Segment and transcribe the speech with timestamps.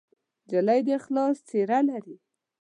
[0.45, 2.15] نجلۍ د اخلاص څېره لري.